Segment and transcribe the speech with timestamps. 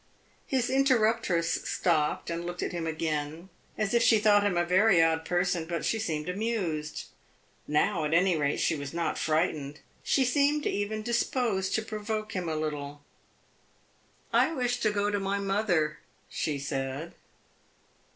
[0.47, 4.99] His interruptress stopped and looked at him again, as if she thought him a very
[4.99, 7.05] odd person; but she seemed amused.
[7.67, 9.79] Now, at any rate, she was not frightened.
[10.01, 13.03] She seemed even disposed to provoke him a little.
[14.33, 17.13] "I wish to go to my mother," she said.